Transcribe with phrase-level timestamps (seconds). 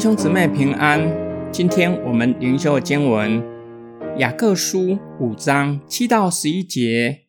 [0.00, 1.52] 兄姊妹平安。
[1.52, 3.44] 今天我们灵修的经文
[4.18, 7.26] 雅各书五章七到十一节。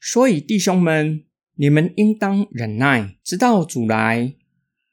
[0.00, 4.34] 所以弟兄们，你们应当忍耐，直到主来。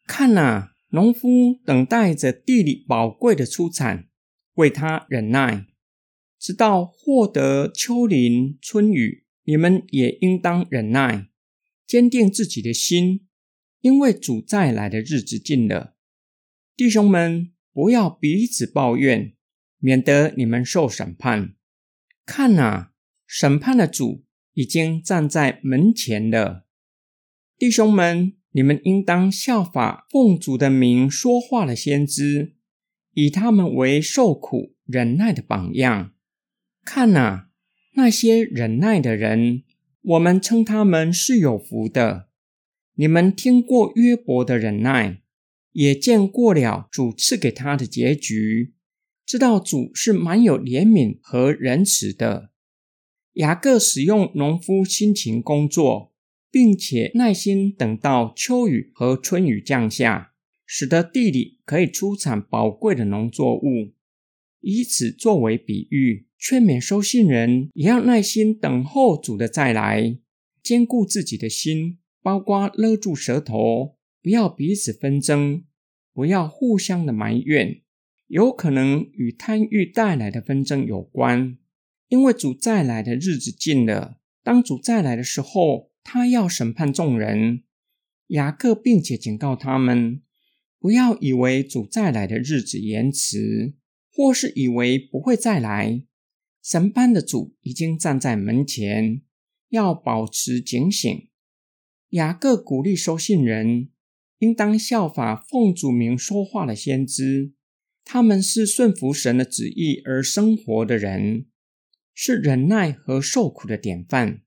[0.05, 4.05] 看呐，农夫等待着地里宝贵的出产，
[4.53, 5.65] 为他忍耐，
[6.39, 9.23] 直到获得秋林春雨。
[9.45, 11.29] 你们也应当忍耐，
[11.87, 13.21] 坚定自己的心，
[13.81, 15.95] 因为主再来的日子近了。
[16.77, 19.33] 弟兄们，不要彼此抱怨，
[19.79, 21.55] 免得你们受审判。
[22.23, 22.91] 看啊，
[23.25, 26.67] 审判的主已经站在门前了。
[27.57, 32.53] 弟兄们，你们应当效法奉主的名说话的先知，
[33.13, 36.13] 以他们为受苦忍耐的榜样。
[36.83, 37.49] 看啊，
[37.95, 39.63] 那些忍耐的人，
[40.03, 42.29] 我们称他们是有福的。
[42.93, 45.23] 你们听过约伯的忍耐。
[45.77, 48.73] 也见过了主赐给他的结局，
[49.23, 52.49] 知道主是蛮有怜悯和仁慈的。
[53.33, 56.15] 雅各使用农夫辛勤工作，
[56.49, 60.33] 并且耐心等到秋雨和春雨降下，
[60.65, 63.93] 使得地里可以出产宝贵的农作物，
[64.61, 70.17] 以此作为比喻，劝勉收信人也要耐心等候主的再来，
[70.63, 75.63] 兼顾自己的心，包括勒住舌头，不要彼此纷争。
[76.13, 77.83] 不要互相的埋怨，
[78.25, 81.59] 有可能与贪欲带来的纷争有关。
[82.07, 87.61] 因为主再来的日子近了，当主再来的时候，他要审判众人。
[88.29, 90.23] 雅各并且警告他们，
[90.79, 93.75] 不要以为主再来的日子延迟，
[94.11, 96.01] 或是以为不会再来。
[96.63, 99.21] 神班的主已经站在门前，
[99.69, 101.29] 要保持警醒。
[102.09, 103.89] 雅各鼓励收信人。
[104.39, 107.53] 应当效法奉主名说话的先知，
[108.05, 111.45] 他们是顺服神的旨意而生活的人，
[112.13, 114.41] 是忍耐和受苦的典范。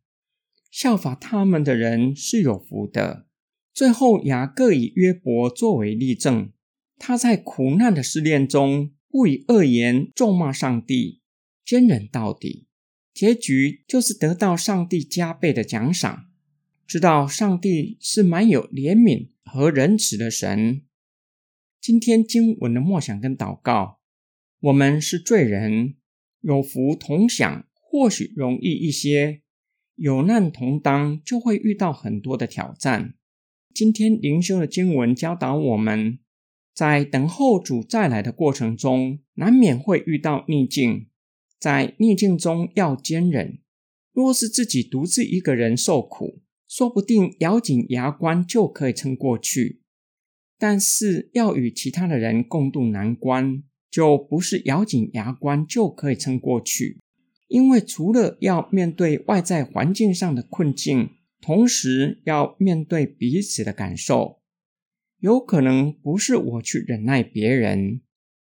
[0.71, 3.27] 效法他们的人是有福的。
[3.75, 6.53] 最后，雅各以约伯作为例证，
[6.97, 11.21] 他在苦难的试炼中不以恶言咒骂上帝，
[11.65, 12.67] 坚忍到底，
[13.13, 16.27] 结局就是得到上帝加倍的奖赏。
[16.87, 20.83] 知道上帝是蛮有怜悯和仁慈的神。
[21.81, 23.99] 今天经文的默想跟祷告，
[24.61, 25.97] 我们是罪人，
[26.41, 29.43] 有福同享或许容易一些，
[29.97, 33.15] 有难同当就会遇到很多的挑战。
[33.75, 36.21] 今天灵修的经文教导我们，
[36.73, 41.09] 在等候主再来的过程中，难免会遇到逆境，
[41.59, 43.59] 在逆境中要坚忍。
[44.13, 49.81] 若是自己独自一个人受苦，说不定咬紧牙关就可以撑过去，
[50.57, 57.01] 但是要与其他的人共度难关，就不是咬紧牙关就可以撑过去。
[57.49, 61.11] 因为除了要面对外在环境上的困境，
[61.41, 64.39] 同时要面对彼此的感受。
[65.19, 68.01] 有可能不是我去忍耐别人，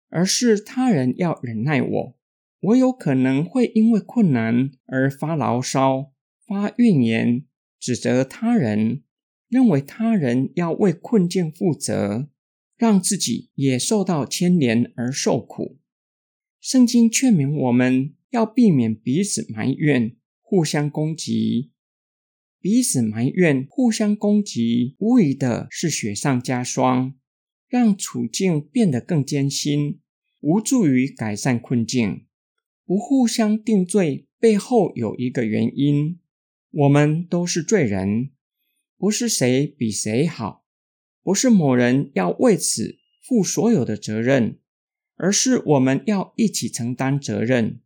[0.08, 2.18] 而是他人要忍耐我。
[2.62, 6.10] 我有可能会因为困难而发牢骚、
[6.44, 7.44] 发怨言。
[7.78, 9.03] 指责他人，
[9.49, 12.28] 认为他人要为困境负责，
[12.77, 15.78] 让自己也受到牵连而受苦。
[16.61, 21.71] 圣经劝勉我们要避免彼此埋怨、互相攻击。
[22.61, 27.15] 彼此埋怨、互相攻击，无疑的是雪上加霜，
[27.69, 30.00] 让处境变得更艰辛，
[30.41, 32.27] 无助于改善困境。
[32.84, 36.19] 不互相定罪，背后有一个原因。
[36.78, 38.31] 我们都是罪人，
[38.97, 40.65] 不是谁比谁好，
[41.25, 44.61] 不是某人要为此负所有的责任，
[45.16, 47.81] 而是我们要一起承担责任。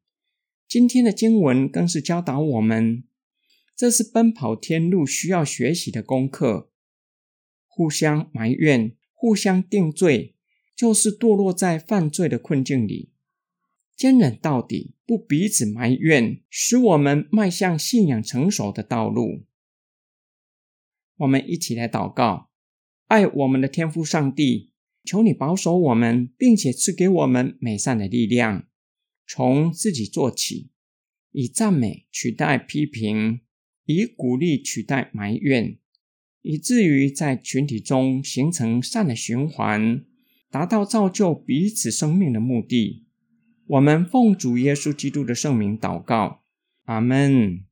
[0.68, 3.04] 今天的经文更是教导我们，
[3.74, 6.70] 这是奔跑天路需要学习的功课。
[7.66, 10.34] 互相埋怨、互相定罪，
[10.76, 13.11] 就是堕落在犯罪的困境里。
[13.96, 19.44] 坚忍到底，不彼此埋怨，使我们迈向信仰成熟的道路。
[21.18, 22.50] 我们一起来祷告：
[23.06, 24.72] 爱我们的天父上帝，
[25.04, 28.66] 求你保守我们，并且赐给我们美善的力量，
[29.26, 30.70] 从自己做起，
[31.30, 33.42] 以赞美取代批评，
[33.84, 35.78] 以鼓励取代埋怨，
[36.40, 40.04] 以至于在群体中形成善的循环，
[40.50, 43.04] 达到造就彼此生命的目的。
[43.66, 46.42] 我们奉主耶稣基督的圣名祷告，
[46.84, 47.64] 阿门。